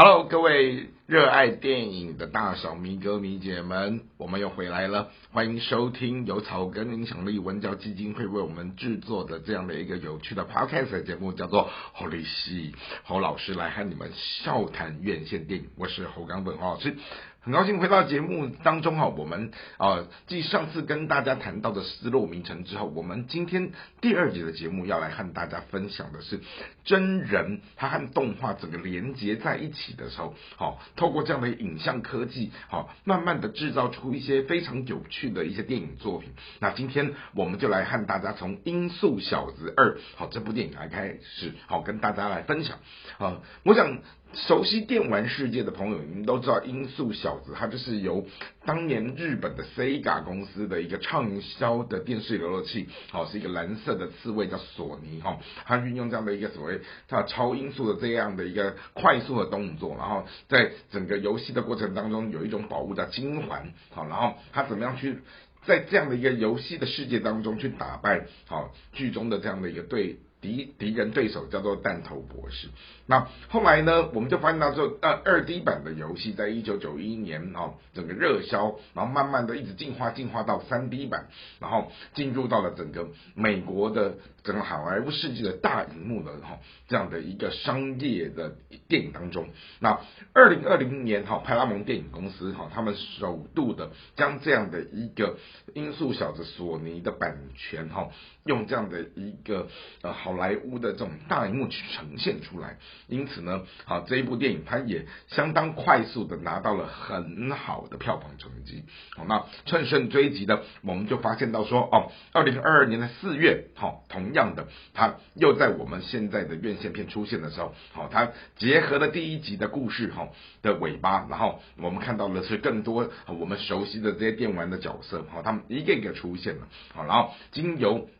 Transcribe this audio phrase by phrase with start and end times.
[0.00, 11.64] Hello，各位热爱电影的大小迷哥迷姐们，我们又回来了，欢迎收听由草根影响力文教基金会为我们制作的这样的一个有趣的 Podcast 节目，叫做
[11.94, 16.94] 《侯立西侯老师来和你们笑谈院线电影》，我是侯刚本侯老师。
[17.40, 26.40] 很高兴回到节目当中哈，我们啊继上次跟大家谈到的失落名城之后，我们今天第二节的节目要来和大家分享的是
[26.84, 36.32] 真人它和动画整个连接在一起的时候，好，透过这样的影像科技，好，慢慢的制造出一些非常有趣的一些电影作品。
[36.58, 42.78] 那今天我们就来和大家从《音速小子二》好这部电影来开始，好跟大家来分享
[43.18, 44.02] 啊，我想。
[44.34, 48.26] 熟悉电玩世界的朋友，你们都知道《音速小子》，它就是由
[48.66, 65.18] 当年日本的 Sega 公司的一个畅销的电视游乐器，好，是一个蓝色的刺猬叫索尼哈，它运用这样的一个所谓它超音速的这样的一个快速的动作，然后在整个游戏的过程当中有一种宝物叫金环，好，然后它怎么样去
[65.64, 70.18] 在这样的一个游戏的世界当中去打败好剧中的这样的一个对。
[70.40, 72.68] 敌敌人对手叫做弹头博士。
[73.06, 88.56] 那后来呢，我们就发现到说，呃，二 D 版的游戏在一九九一年哦，整个热销，然后慢慢的一直进化进化到三 D 版，然后进入到了整个美国的整个好莱坞世界的大荧幕的哈这样的一个商业的
[88.88, 89.48] 电影当中。
[89.80, 89.98] 那
[90.34, 95.38] 二零二零年哈，派拉蒙电影公司哈，他们首度的将这样的一个
[95.74, 98.10] 音速小子索尼的版权哈，
[98.44, 99.66] 用这样的一个
[100.02, 100.12] 呃。
[100.27, 102.76] 好好莱坞的这种大荧幕去呈现出来，
[103.06, 108.84] 因此呢，好这一部电影它也相当快速的拿到了很好的票房成绩。
[109.16, 120.28] 好，那乘胜追击的，我们就发现到说，哦，二零二二年的四月，好，同样的，它又在我们现在的院线片出现的时候，好，它结合了第一集的故事，哈
[120.60, 128.10] 的尾巴，然后我们看到的是更多我们熟悉的这些电玩的角色，好，他们一个一个出现了，好，然后经由。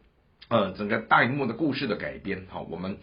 [0.49, 2.97] 呃，整个大荧幕的故事的改编，好，我们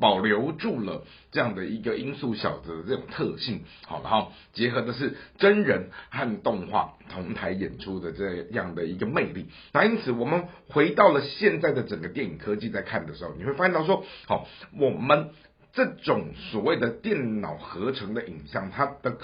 [0.00, 9.48] 保留住了这样的一个音速小子的这种特性，好，然后结合的是真人和动画同台演出的这样的一个魅力。
[9.74, 14.48] 那因此，我们回到了现在的整个电影科技在看的时候，你会发现到说，好，
[14.78, 15.32] 我们
[15.74, 19.18] 这种所谓的电脑合成的影像，它的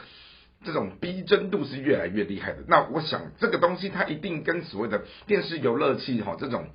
[0.62, 2.58] 这种逼真度是越来越厉害的。
[2.68, 6.66] 那我想，这个东西它一定跟所谓的电视游乐器，哈，这种。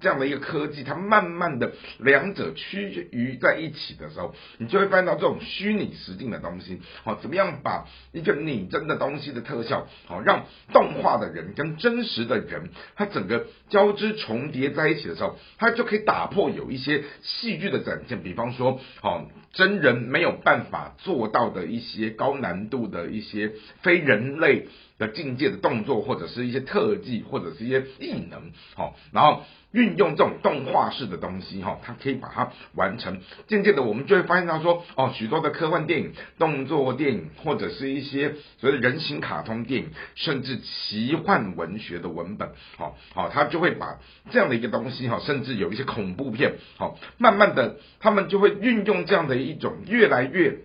[0.00, 23.52] 这样的一个科技，它慢慢的两者趋于在一起的时候，你就会发现到这种虚拟实境的东西，好，怎么样把一个拟真的东西的特效，好，让动画的人跟真实的人，它整个交织重叠在一起的时候，它就可以打破有一些戏剧的展现，比方说，好，真人没有办法做到的一些高难度的一些
[23.82, 24.66] 非人类。
[25.00, 33.20] 的境界的动作，或者是一些特技，或者是一些异能，好，然后运用这种动画式的东西，哈，它可以把它完成。
[33.48, 43.98] 渐渐的，我们就会发现到说，哦，许多的科幻电影、动作电影，或者是一些所谓的人形卡通电影，甚至奇幻文学的文本，好，好，他就会把
[44.30, 50.58] 这样的一个东西，哈，甚至有一些恐怖片，好，慢慢的，他们就会运用这样的一种越来越。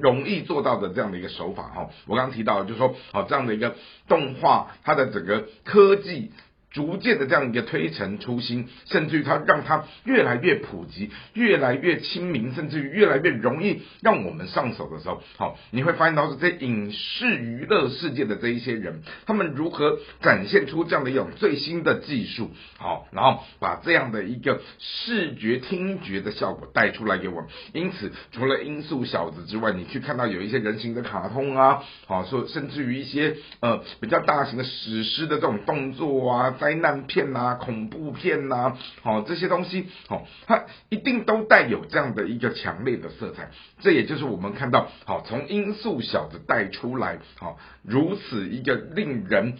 [0.00, 3.74] 容易做到的这样的一个手法哈，我刚刚提到就是说，好这样的一个
[4.08, 6.32] 动画，它的整个科技。
[6.70, 27.48] 逐渐的这样一个推陈出新，甚至于它让它越来越普及，越来越亲民，甚至于越来越容易让我们上手的时候，好，你会发现到是在影视娱乐世界的这一些人，他们如何展现出这样的一种最新的技术，好，然后把这样的一个视觉听觉的效果带出来给我们。
[27.72, 36.56] 因此，除了音速小子之外，你去看到有一些人形的卡通啊，好，说甚至于一些呃比较大型的史诗的这种动作啊。
[36.58, 43.50] 灾难片呐，恐怖片呐，好这些东西，好，它一定都带有这样的一个强烈的色彩。
[43.80, 49.54] 这也就是我们看到，好从音速小子带出来，好如此一个令人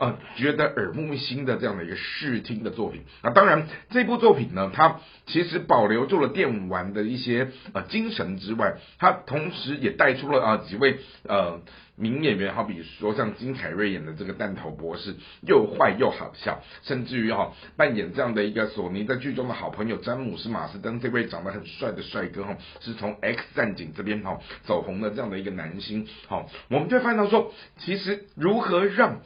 [0.00, 3.02] 呃觉得耳目一新的这样的一个视听的作品。
[3.22, 10.98] 那当然，这部作品呢，它其实保留住了电玩的一些呃精神之外，它同时也带出了啊几位
[11.28, 11.60] 呃。
[11.96, 29.20] 名演员，好比说像金凯瑞演的这个弹头博士，又坏又好笑，甚至于哈扮演这样的一个索尼在剧中的好朋友詹姆斯马斯登这位长得很帅的帅哥哈，是从 X 战警这边哈走红的这样的一个男星，好，我们就会发现到说，其实如何让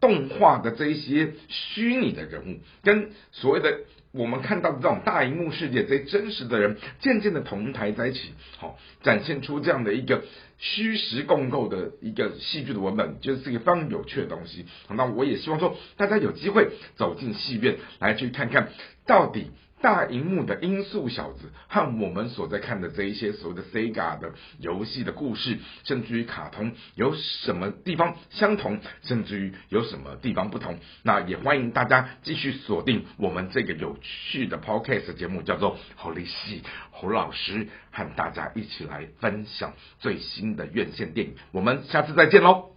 [0.00, 3.80] 动画的这一些虚拟的人物跟所谓的
[4.12, 10.22] 我们看到的这种大荧幕世界，这些真实的人渐渐的同台在一起，好，展现出这样的一个
[10.58, 14.66] 虚实共构的一个戏剧的文本，就是一个非常有趣的东西。
[14.88, 18.70] 那我也希望说，大家有机会走进戏院来去看看
[19.06, 19.50] 到底。
[19.84, 30.78] 大荧幕的音速小子和我们所在看的这一些所谓的 Sega 的游戏的故事，甚至于卡通有什么地方相同，甚至于有什么地方不同？
[31.02, 41.34] 那也欢迎大家继续锁定我们这个有趣的 Podcast 节目，叫做侯立戏侯老师和大家一起来分享最新的院线电影。
[41.52, 42.73] 我们下次再见喽！